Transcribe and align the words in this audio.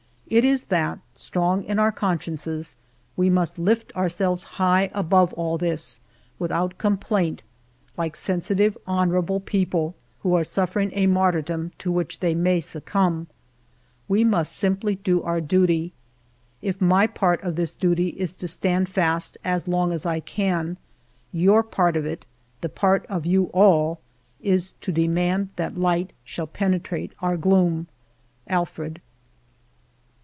It 0.33 0.45
is 0.45 0.63
that, 0.69 0.99
strong 1.13 1.65
in 1.65 1.77
our 1.77 1.91
consciences, 1.91 2.77
we 3.17 3.29
must 3.29 3.59
lift 3.59 3.93
ourselves 3.97 4.43
high 4.45 4.89
above 4.93 5.33
all 5.33 5.57
this, 5.57 5.99
without 6.39 6.77
complaint, 6.77 7.43
like 7.97 8.15
sensitive, 8.15 8.77
honor 8.87 9.17
able 9.17 9.41
people, 9.41 9.93
who 10.21 10.33
are 10.33 10.45
suffering 10.45 10.89
a 10.93 11.05
martyrdom 11.07 11.73
to 11.79 11.91
which 11.91 12.21
they 12.21 12.33
may 12.33 12.61
succumb. 12.61 13.27
We 14.07 14.23
must 14.23 14.53
simply 14.55 14.95
do 14.95 15.17
ALFRED 15.21 15.49
DREYFUS 15.49 15.67
229 15.91 15.91
our 15.91 15.91
duty. 16.71 16.77
If 16.77 16.81
my 16.81 17.07
part 17.07 17.43
of 17.43 17.57
this 17.57 17.75
duty 17.75 18.07
is 18.11 18.33
to 18.35 18.47
stand 18.47 18.87
fast 18.87 19.37
as 19.43 19.67
long 19.67 19.91
as 19.91 20.05
I 20.05 20.21
can, 20.21 20.77
your 21.33 21.61
part 21.61 21.97
of 21.97 22.05
it— 22.05 22.25
the 22.61 22.69
part 22.69 23.05
of 23.07 23.25
you 23.25 23.47
all— 23.47 23.99
is 24.39 24.71
to 24.79 24.93
demand 24.93 25.49
that 25.57 25.77
light 25.77 26.13
shall 26.23 26.47
penetrate 26.47 27.11
our 27.21 27.35
gloom. 27.35 27.87
Alfred. 28.47 29.01